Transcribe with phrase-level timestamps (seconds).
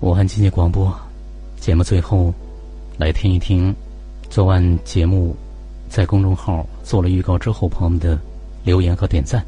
[0.00, 0.96] 武汉经济广播
[1.58, 2.32] 节目最后
[2.98, 3.74] 来听一听
[4.30, 5.34] 昨晚节目
[5.88, 8.16] 在公众号做了预告之后朋友们的
[8.62, 9.44] 留言和点赞。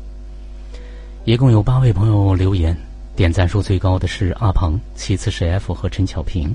[1.24, 2.76] 一共有八位朋友留言，
[3.14, 6.52] 点赞数最高的是阿鹏，其次是 F 和陈巧平。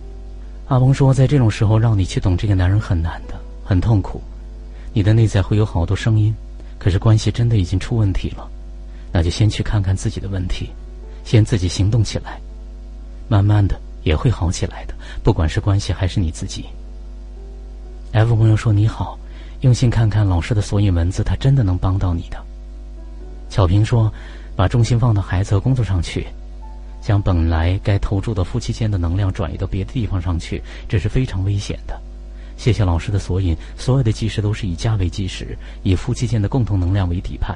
[0.68, 4.20] 阿鹏说，在这种时候让你去懂这个男人很难的，很痛苦。
[4.92, 6.36] 你的内在会有好多声音，
[6.78, 8.46] 可是关系真的已经出问题了，
[9.14, 10.70] 那就先去看看自己的问题，
[11.24, 12.42] 先自己行动起来，
[13.30, 14.94] 慢慢的也会好起来的。
[15.22, 16.64] 不管是关系还是你自己。
[18.14, 19.20] F 朋友说你好，
[19.60, 22.42] 用心看看老师的索引文字，他真的能帮到你的。
[23.50, 24.10] 巧平说。
[24.58, 26.26] 把重心放到孩子和工作上去，
[27.02, 32.00] 将本来该投注的夫妻间的能量转移到别的地方上去，这是非常危险的。
[32.56, 37.54] 谢谢老师的索引，所有的基石都是以家为基石，以夫妻间的共同能量为底盘，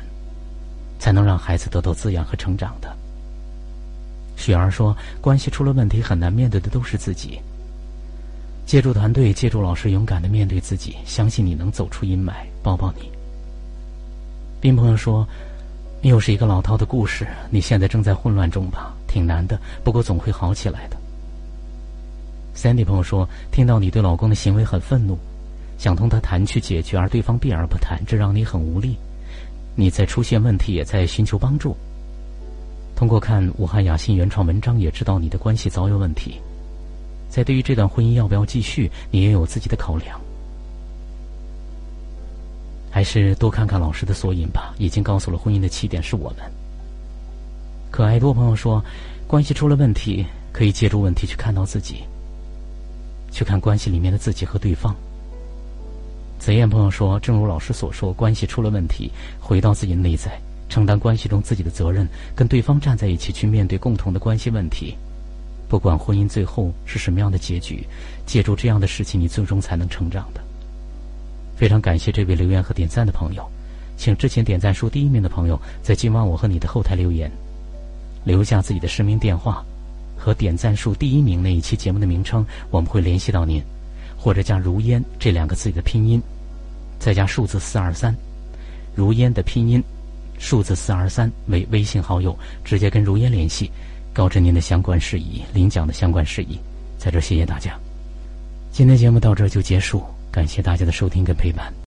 [0.99, 2.93] 才能让孩子得到滋养和成长的。
[4.39, 7.39] 雪儿说：“关系出了问题，很难面对的都是自己。
[8.65, 12.31] 借助团队，借助老师，勇敢的面对自己，相信你能走出阴霾。”
[12.63, 13.12] 抱抱你。
[14.59, 15.27] 冰朋友说。
[16.04, 17.27] 又是一个老套的故事。
[17.49, 18.93] 你现在正在混乱中吧？
[19.05, 20.96] 挺难的，不过总会好起来的。
[22.55, 25.20] Sandy 朋友说，听到你对老公的行为很愤怒，
[25.77, 28.96] 想同他谈去解决，而对方避而不谈，这让你很无力。
[29.76, 31.76] 你在出现问题，也在寻求帮助。
[33.00, 36.36] 通过看武汉雅信原创文章，也知道你的关系早有问题。
[37.30, 40.20] 在对于这段婚姻要不要继续，你也有自己的考量。
[42.92, 46.40] 还是多看看老师的索引吧，已经告诉了婚姻的起点是我们。
[47.90, 48.84] 可爱多朋友说，
[49.27, 52.04] 关系出了问题，可以借助问题去看到自己，
[53.32, 54.94] 去看关系里面的自己和对方。
[56.38, 60.38] 紫燕朋友说，正如老师所说，关系出了问题，回到自己内在，
[60.70, 64.95] 承担关系中自己的责任，跟对方站在一起去面对共同的关系问题。
[65.67, 67.85] 不管婚姻最后是什么样的结局，
[68.25, 70.41] 借助这样的事情，你最终才能成长的。
[71.56, 73.45] 非常感谢这位留言和点赞的朋友，
[73.97, 77.29] 请之前点赞数第一名的朋友在今晚我和你的后台留言，
[78.24, 79.63] 留下自己的实名电话
[80.18, 83.62] 和点赞数第一名那一期节目的名称，我们会联系到您，
[84.18, 86.22] 或者加“如烟”这两个字的拼音，
[86.97, 88.16] 再加数字四二三，
[88.96, 89.84] 如烟的拼音，
[90.40, 93.70] 数字四二三为微信好友，直接跟如烟联系，
[94.14, 96.58] 告知您的相关事宜，领奖的相关事宜。
[96.98, 97.78] 在这谢谢大家，
[98.72, 100.04] 今天节目到这就结束。
[100.32, 101.74] 感谢大家的收听跟陪伴。